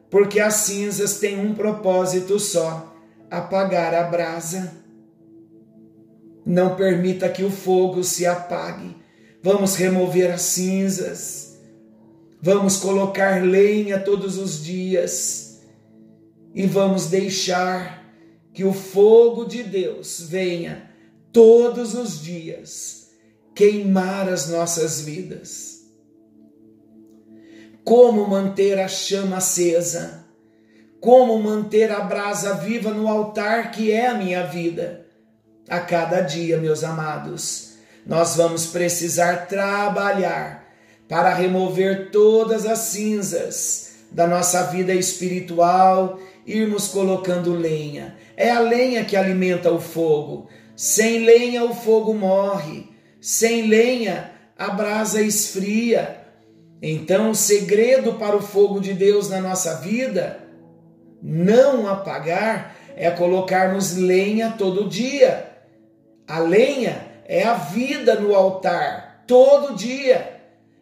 porque 0.08 0.40
as 0.40 0.54
cinzas 0.54 1.18
têm 1.18 1.38
um 1.38 1.54
propósito 1.54 2.38
só: 2.38 2.96
apagar 3.30 3.92
a 3.92 4.04
brasa. 4.04 4.72
Não 6.46 6.76
permita 6.76 7.28
que 7.28 7.44
o 7.44 7.50
fogo 7.50 8.02
se 8.02 8.24
apague. 8.24 8.96
Vamos 9.42 9.76
remover 9.76 10.32
as 10.32 10.40
cinzas 10.40 11.44
Vamos 12.46 12.76
colocar 12.76 13.42
lenha 13.42 13.98
todos 13.98 14.36
os 14.36 14.62
dias 14.62 15.62
e 16.54 16.66
vamos 16.66 17.06
deixar 17.06 18.03
que 18.54 18.64
o 18.64 18.72
fogo 18.72 19.44
de 19.44 19.64
Deus 19.64 20.20
venha 20.20 20.88
todos 21.32 21.94
os 21.94 22.22
dias 22.22 23.08
queimar 23.54 24.28
as 24.28 24.48
nossas 24.48 25.00
vidas. 25.00 25.82
Como 27.84 28.26
manter 28.28 28.78
a 28.78 28.86
chama 28.86 29.38
acesa? 29.38 30.24
Como 31.00 31.38
manter 31.42 31.90
a 31.90 32.00
brasa 32.00 32.54
viva 32.54 32.90
no 32.90 33.08
altar 33.08 33.72
que 33.72 33.92
é 33.92 34.06
a 34.06 34.14
minha 34.14 34.46
vida? 34.46 35.04
A 35.68 35.80
cada 35.80 36.20
dia, 36.20 36.56
meus 36.56 36.84
amados, 36.84 37.74
nós 38.06 38.36
vamos 38.36 38.66
precisar 38.66 39.46
trabalhar 39.46 40.64
para 41.08 41.34
remover 41.34 42.10
todas 42.10 42.64
as 42.64 42.78
cinzas 42.78 43.96
da 44.10 44.26
nossa 44.26 44.62
vida 44.64 44.94
espiritual, 44.94 46.18
irmos 46.46 46.88
colocando 46.88 47.52
lenha. 47.52 48.16
É 48.36 48.50
a 48.50 48.60
lenha 48.60 49.04
que 49.04 49.16
alimenta 49.16 49.70
o 49.72 49.80
fogo. 49.80 50.48
Sem 50.76 51.24
lenha 51.24 51.64
o 51.64 51.74
fogo 51.74 52.14
morre. 52.14 52.88
Sem 53.20 53.68
lenha 53.68 54.32
a 54.58 54.70
brasa 54.70 55.22
esfria. 55.22 56.20
Então, 56.82 57.30
o 57.30 57.34
segredo 57.34 58.14
para 58.14 58.36
o 58.36 58.42
fogo 58.42 58.80
de 58.80 58.92
Deus 58.92 59.30
na 59.30 59.40
nossa 59.40 59.76
vida 59.80 60.40
não 61.22 61.88
apagar 61.88 62.76
é 62.96 63.10
colocarmos 63.10 63.96
lenha 63.96 64.54
todo 64.58 64.88
dia. 64.88 65.50
A 66.26 66.38
lenha 66.38 67.06
é 67.26 67.42
a 67.42 67.54
vida 67.54 68.14
no 68.16 68.34
altar, 68.34 69.24
todo 69.26 69.74
dia 69.74 70.34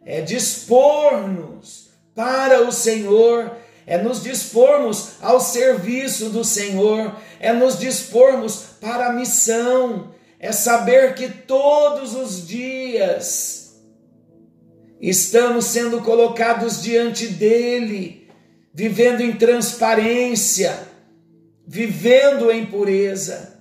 é 0.05 0.21
dispor-nos 0.21 1.91
para 2.15 2.63
o 2.63 2.73
Senhor, 2.73 3.57
é 3.87 3.99
nos 3.99 4.23
dispormos 4.23 5.15
ao 5.21 5.41
serviço 5.41 6.31
do 6.31 6.45
Senhor, 6.45 7.15
é 7.41 7.53
nos 7.53 7.79
dispormos 7.79 8.65
para 8.81 9.09
a 9.09 9.13
missão, 9.13 10.13
é 10.39 10.53
saber 10.53 11.15
que 11.15 11.29
todos 11.29 12.15
os 12.15 12.47
dias 12.47 13.81
estamos 15.01 15.67
sendo 15.67 16.01
colocados 16.03 16.83
diante 16.83 17.27
dele, 17.27 18.29
vivendo 18.73 19.21
em 19.21 19.33
transparência, 19.33 20.79
vivendo 21.67 22.51
em 22.51 22.67
pureza. 22.67 23.61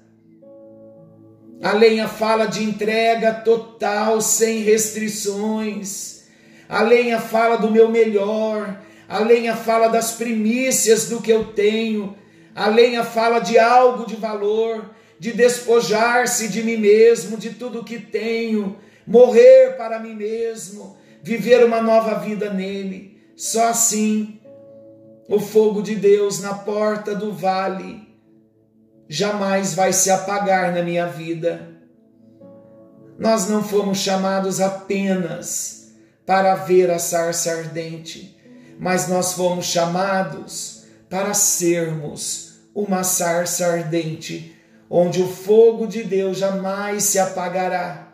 A 1.64 1.74
lenha 1.74 2.08
fala 2.08 2.46
de 2.46 2.64
entrega 2.64 3.34
total, 3.34 4.20
sem 4.22 4.64
restrições 4.64 6.12
a 6.72 6.84
lenha 6.84 7.20
fala 7.20 7.58
do 7.58 7.70
meu 7.70 7.90
melhor, 7.90 8.82
a 9.12 9.20
lenha 9.20 9.58
fala 9.58 9.90
das 9.90 10.14
primícias 10.14 11.10
do 11.10 11.20
que 11.20 11.30
eu 11.30 11.52
tenho, 11.54 12.16
a 12.56 12.70
lenha 12.70 13.04
fala 13.04 13.40
de 13.40 13.60
algo 13.60 14.06
de 14.06 14.16
valor, 14.16 14.90
de 15.20 15.34
despojar-se 15.34 16.48
de 16.48 16.64
mim 16.64 16.78
mesmo, 16.78 17.36
de 17.36 17.50
tudo 17.50 17.84
que 17.84 18.00
tenho, 18.00 18.78
morrer 19.06 19.76
para 19.76 20.00
mim 20.00 20.16
mesmo, 20.16 20.96
viver 21.22 21.66
uma 21.66 21.82
nova 21.82 22.20
vida 22.20 22.54
nele. 22.54 23.22
Só 23.36 23.68
assim 23.68 24.40
o 25.28 25.40
fogo 25.40 25.82
de 25.82 25.96
Deus 25.96 26.40
na 26.40 26.54
porta 26.54 27.14
do 27.14 27.34
vale 27.34 28.08
jamais 29.10 29.74
vai 29.74 29.92
se 29.92 30.10
apagar 30.10 30.74
na 30.74 30.82
minha 30.82 31.06
vida. 31.06 31.68
Nós 33.20 33.50
não 33.50 33.62
fomos 33.62 33.98
chamados 33.98 34.62
apenas 34.62 35.92
para 36.26 36.56
ver 36.56 36.90
a 36.90 36.98
sarça 36.98 37.52
ardente, 37.52 38.31
mas 38.82 39.08
nós 39.08 39.34
fomos 39.34 39.68
chamados 39.68 40.86
para 41.08 41.36
sermos 41.36 42.54
uma 42.74 43.04
sarça 43.04 43.68
ardente, 43.68 44.56
onde 44.90 45.22
o 45.22 45.28
fogo 45.28 45.86
de 45.86 46.04
Deus 46.04 46.40
jamais 46.40 47.04
se 47.04 47.20
apagará 47.20 48.12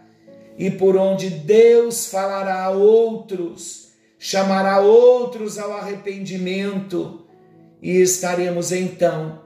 e 0.57 0.69
por 0.69 0.97
onde 0.97 1.29
Deus 1.29 2.07
falará 2.07 2.65
a 2.65 2.69
outros, 2.71 3.93
chamará 4.19 4.81
outros 4.81 5.57
ao 5.57 5.71
arrependimento 5.71 7.25
e 7.81 8.01
estaremos 8.01 8.73
então 8.73 9.43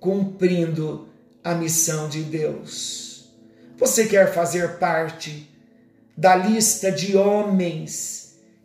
cumprindo 0.00 1.06
a 1.44 1.54
missão 1.54 2.08
de 2.08 2.24
Deus. 2.24 3.32
Você 3.76 4.08
quer 4.08 4.34
fazer 4.34 4.78
parte 4.78 5.48
da 6.16 6.34
lista 6.34 6.90
de 6.90 7.16
homens 7.16 8.18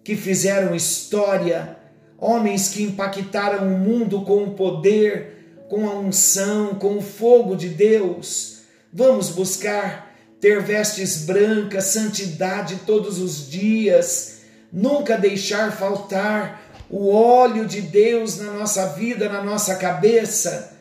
que 0.03 0.15
fizeram 0.15 0.73
história, 0.75 1.82
homens 2.23 2.69
que 2.69 2.83
impactaram 2.83 3.67
o 3.67 3.77
mundo 3.77 4.21
com 4.21 4.45
o 4.45 4.51
poder, 4.51 5.65
com 5.69 5.89
a 5.89 5.99
unção, 5.99 6.75
com 6.75 6.97
o 6.97 7.01
fogo 7.01 7.53
de 7.53 7.67
Deus. 7.67 8.59
Vamos 8.91 9.29
buscar 9.29 10.15
ter 10.39 10.61
vestes 10.61 11.25
brancas, 11.25 11.85
santidade 11.85 12.77
todos 12.85 13.19
os 13.19 13.49
dias, 13.49 14.41
nunca 14.71 15.17
deixar 15.17 15.71
faltar 15.75 16.61
o 16.89 17.09
óleo 17.09 17.65
de 17.65 17.81
Deus 17.81 18.37
na 18.37 18.53
nossa 18.53 18.87
vida, 18.93 19.27
na 19.27 19.43
nossa 19.43 19.75
cabeça. 19.75 20.77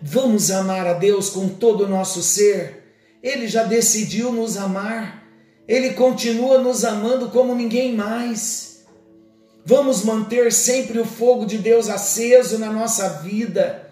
Vamos 0.00 0.52
amar 0.52 0.86
a 0.86 0.92
Deus 0.92 1.30
com 1.30 1.48
todo 1.48 1.84
o 1.84 1.88
nosso 1.88 2.22
ser. 2.22 2.84
Ele 3.22 3.48
já 3.48 3.64
decidiu 3.64 4.30
nos 4.30 4.56
amar. 4.56 5.24
Ele 5.66 5.94
continua 5.94 6.58
nos 6.58 6.84
amando 6.84 7.30
como 7.30 7.56
ninguém 7.56 7.96
mais. 7.96 8.75
Vamos 9.68 10.04
manter 10.04 10.52
sempre 10.52 11.00
o 11.00 11.04
fogo 11.04 11.44
de 11.44 11.58
Deus 11.58 11.88
aceso 11.88 12.56
na 12.56 12.72
nossa 12.72 13.08
vida, 13.14 13.90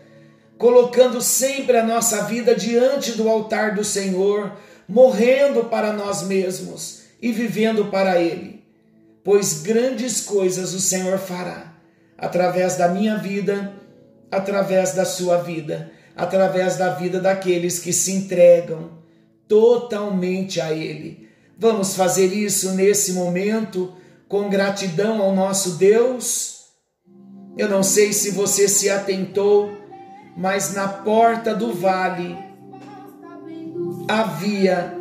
colocando 0.56 1.20
sempre 1.20 1.76
a 1.76 1.84
nossa 1.84 2.22
vida 2.22 2.54
diante 2.54 3.10
do 3.12 3.28
altar 3.28 3.74
do 3.74 3.82
Senhor, 3.82 4.52
morrendo 4.88 5.64
para 5.64 5.92
nós 5.92 6.22
mesmos 6.22 7.00
e 7.20 7.32
vivendo 7.32 7.86
para 7.86 8.20
Ele. 8.20 8.62
Pois 9.24 9.62
grandes 9.62 10.20
coisas 10.20 10.72
o 10.74 10.80
Senhor 10.80 11.18
fará 11.18 11.74
através 12.16 12.76
da 12.76 12.86
minha 12.86 13.16
vida, 13.16 13.72
através 14.30 14.92
da 14.92 15.04
sua 15.04 15.38
vida, 15.38 15.90
através 16.14 16.76
da 16.76 16.90
vida 16.90 17.18
daqueles 17.18 17.80
que 17.80 17.92
se 17.92 18.12
entregam 18.12 18.90
totalmente 19.48 20.60
a 20.60 20.70
Ele. 20.70 21.28
Vamos 21.58 21.96
fazer 21.96 22.26
isso 22.26 22.74
nesse 22.74 23.12
momento 23.14 23.92
com 24.28 24.48
gratidão 24.48 25.22
ao 25.22 25.34
nosso 25.34 25.76
Deus? 25.76 26.64
Eu 27.56 27.68
não 27.68 27.82
sei 27.82 28.12
se 28.12 28.30
você 28.30 28.68
se 28.68 28.90
atentou, 28.90 29.70
mas 30.36 30.74
na 30.74 30.88
porta 30.88 31.54
do 31.54 31.72
vale 31.72 32.36
havia 34.08 34.98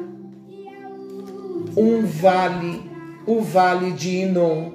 um 1.76 2.06
vale, 2.06 2.90
o 3.26 3.42
vale 3.42 3.92
de 3.92 4.18
Inon. 4.18 4.72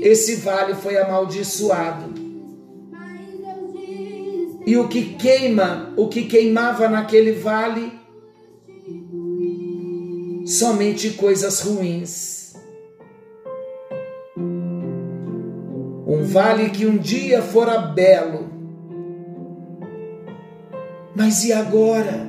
Esse 0.00 0.36
vale 0.36 0.74
foi 0.74 0.96
amaldiçoado. 0.96 2.14
E 4.64 4.76
o 4.76 4.86
que 4.86 5.14
queima, 5.14 5.92
o 5.96 6.08
que 6.08 6.24
queimava 6.24 6.88
naquele 6.88 7.32
vale, 7.32 7.97
somente 10.48 11.10
coisas 11.10 11.60
ruins. 11.60 12.54
Um 16.06 16.24
vale 16.24 16.70
que 16.70 16.86
um 16.86 16.96
dia 16.96 17.42
fora 17.42 17.78
belo, 17.78 18.48
mas 21.14 21.44
e 21.44 21.52
agora? 21.52 22.26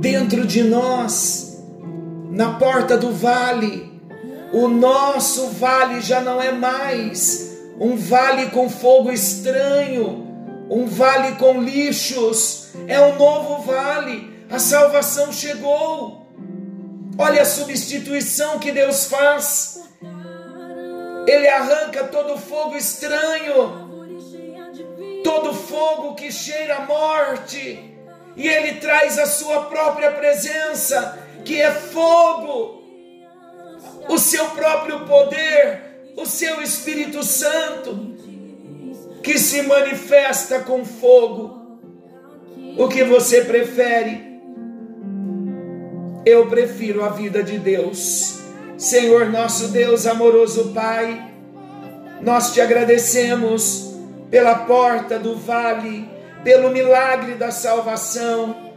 Dentro 0.00 0.46
de 0.46 0.62
nós, 0.62 1.62
na 2.30 2.54
porta 2.54 2.96
do 2.96 3.12
vale, 3.12 3.92
o 4.52 4.66
nosso 4.66 5.48
vale 5.48 6.00
já 6.00 6.22
não 6.22 6.40
é 6.40 6.52
mais 6.52 7.52
um 7.78 7.96
vale 7.96 8.46
com 8.50 8.70
fogo 8.70 9.10
estranho, 9.10 10.26
um 10.70 10.86
vale 10.86 11.32
com 11.36 11.60
lixos, 11.60 12.68
é 12.86 13.00
um 13.00 13.18
novo 13.18 13.62
vale. 13.62 14.32
A 14.48 14.58
salvação 14.58 15.32
chegou. 15.32 16.23
Olha 17.16 17.42
a 17.42 17.46
substituição 17.46 18.58
que 18.58 18.72
Deus 18.72 19.06
faz. 19.06 19.82
Ele 21.26 21.48
arranca 21.48 22.04
todo 22.04 22.38
fogo 22.38 22.76
estranho, 22.76 23.88
todo 25.22 25.54
fogo 25.54 26.14
que 26.14 26.30
cheira 26.30 26.76
a 26.76 26.86
morte, 26.86 27.94
e 28.36 28.48
ele 28.48 28.74
traz 28.74 29.18
a 29.18 29.26
sua 29.26 29.66
própria 29.66 30.10
presença, 30.10 31.18
que 31.44 31.60
é 31.60 31.70
fogo 31.70 32.82
o 34.08 34.18
seu 34.18 34.50
próprio 34.50 35.06
poder, 35.06 36.12
o 36.16 36.26
seu 36.26 36.60
Espírito 36.62 37.22
Santo, 37.22 38.14
que 39.22 39.38
se 39.38 39.62
manifesta 39.62 40.60
com 40.60 40.84
fogo. 40.84 41.78
O 42.76 42.88
que 42.88 43.04
você 43.04 43.44
prefere? 43.44 44.33
Eu 46.26 46.46
prefiro 46.46 47.04
a 47.04 47.10
vida 47.10 47.42
de 47.42 47.58
Deus. 47.58 48.40
Senhor 48.78 49.26
nosso 49.30 49.68
Deus, 49.68 50.06
amoroso 50.06 50.72
Pai, 50.74 51.30
nós 52.22 52.52
te 52.52 52.60
agradecemos 52.60 53.94
pela 54.30 54.54
porta 54.54 55.18
do 55.18 55.36
vale, 55.36 56.08
pelo 56.42 56.70
milagre 56.70 57.34
da 57.34 57.50
salvação. 57.50 58.72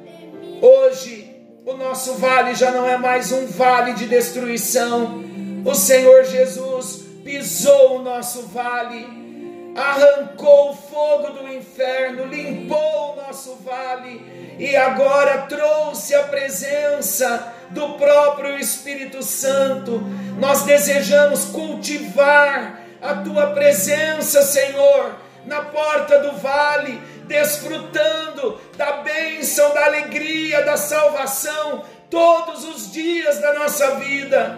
Hoje, 0.62 1.34
o 1.66 1.74
nosso 1.74 2.16
vale 2.16 2.54
já 2.54 2.70
não 2.72 2.88
é 2.88 2.98
mais 2.98 3.32
um 3.32 3.46
vale 3.48 3.94
de 3.94 4.06
destruição. 4.08 5.24
O 5.66 5.74
Senhor 5.74 6.26
Jesus 6.26 7.06
pisou 7.24 8.00
o 8.00 8.04
nosso 8.04 8.44
vale, 8.44 9.08
arrancou 9.78 10.72
o 10.72 10.76
fogo 10.76 11.30
do 11.34 11.54
inferno, 11.54 12.26
limpou 12.26 13.14
o 13.14 13.16
nosso 13.16 13.56
vale 13.58 14.56
e 14.58 14.76
agora 14.76 15.44
trouxe 15.44 16.16
a 16.16 16.24
presença 16.24 17.54
do 17.70 17.94
próprio 17.94 18.58
Espírito 18.58 19.22
Santo. 19.22 20.02
Nós 20.40 20.64
desejamos 20.64 21.46
cultivar 21.46 22.82
a 23.00 23.14
tua 23.16 23.52
presença, 23.52 24.42
Senhor, 24.42 25.16
na 25.46 25.62
porta 25.62 26.20
do 26.20 26.34
vale 26.38 27.00
desfrutando 27.28 28.60
da 28.76 28.94
bênção, 29.04 29.74
da 29.74 29.86
alegria, 29.86 30.64
da 30.64 30.78
salvação 30.78 31.84
todos 32.10 32.64
os 32.64 32.92
dias 32.92 33.40
da 33.40 33.54
nossa 33.54 33.96
vida. 33.96 34.58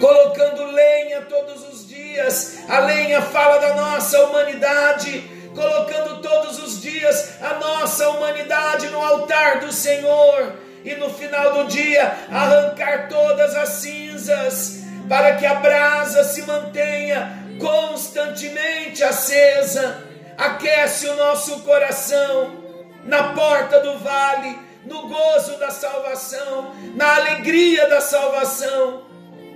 Colocando 0.00 0.64
lenha 0.72 1.22
todos 1.22 1.68
os 1.68 1.73
dias, 2.14 2.58
a 2.68 2.78
lenha 2.78 3.20
fala 3.20 3.58
da 3.58 3.74
nossa 3.74 4.24
humanidade, 4.24 5.30
colocando 5.54 6.22
todos 6.22 6.62
os 6.62 6.80
dias 6.80 7.42
a 7.42 7.54
nossa 7.54 8.08
humanidade 8.10 8.88
no 8.88 9.02
altar 9.02 9.60
do 9.60 9.72
Senhor, 9.72 10.54
e 10.84 10.94
no 10.94 11.10
final 11.10 11.54
do 11.54 11.64
dia 11.64 12.12
arrancar 12.30 13.08
todas 13.08 13.56
as 13.56 13.68
cinzas, 13.70 14.82
para 15.08 15.36
que 15.36 15.44
a 15.44 15.56
brasa 15.56 16.24
se 16.24 16.42
mantenha 16.42 17.42
constantemente 17.58 19.02
acesa 19.02 20.02
aquece 20.36 21.06
o 21.08 21.16
nosso 21.16 21.60
coração 21.60 22.62
na 23.04 23.34
porta 23.34 23.80
do 23.80 23.98
vale, 23.98 24.58
no 24.84 25.08
gozo 25.08 25.58
da 25.58 25.70
salvação, 25.70 26.74
na 26.94 27.16
alegria 27.16 27.88
da 27.88 28.00
salvação. 28.00 29.03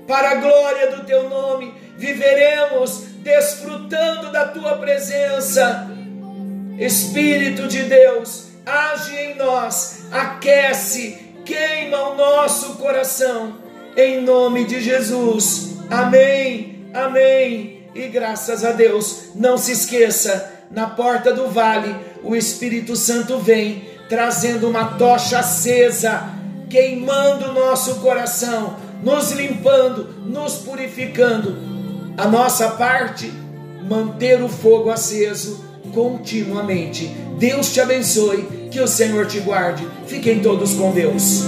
Para 0.09 0.31
a 0.31 0.35
glória 0.37 0.91
do 0.91 1.05
teu 1.05 1.29
nome, 1.29 1.75
viveremos 1.99 3.05
desfrutando 3.19 4.33
da 4.33 4.49
tua 4.49 4.79
presença. 4.79 5.87
Espírito 6.79 7.69
de 7.69 7.83
Deus, 7.83 8.47
age 8.65 9.15
em 9.15 9.35
nós, 9.35 10.07
aquece, 10.11 11.35
queima 11.45 12.09
o 12.09 12.17
nosso 12.17 12.77
coração. 12.77 13.59
Em 13.95 14.23
nome 14.23 14.65
de 14.65 14.81
Jesus. 14.81 15.77
Amém. 15.91 16.89
Amém. 16.95 17.87
E 17.95 18.09
graças 18.09 18.65
a 18.65 18.73
Deus, 18.73 19.33
não 19.35 19.59
se 19.59 19.73
esqueça 19.73 20.55
na 20.71 20.87
porta 20.87 21.35
do 21.35 21.49
vale, 21.49 21.95
o 22.23 22.35
Espírito 22.35 22.97
Santo 22.97 23.39
vem 23.39 23.87
trazendo 24.09 24.69
uma 24.69 24.97
tocha 24.97 25.41
acesa, 25.41 26.31
queimando 26.71 27.51
o 27.51 27.53
nosso 27.53 27.97
coração, 27.97 28.88
nos 29.03 29.33
limpando, 29.33 30.09
nos 30.27 30.55
purificando. 30.59 31.57
A 32.17 32.27
nossa 32.27 32.71
parte, 32.71 33.33
manter 33.89 34.43
o 34.43 34.49
fogo 34.49 34.91
aceso 34.91 35.65
continuamente. 35.95 37.07
Deus 37.39 37.73
te 37.73 37.81
abençoe, 37.81 38.69
que 38.71 38.81
o 38.81 38.89
Senhor 38.89 39.27
te 39.27 39.41
guarde. 39.41 39.87
Fiquem 40.07 40.41
todos 40.41 40.75
com 40.75 40.93
Deus. 40.93 41.45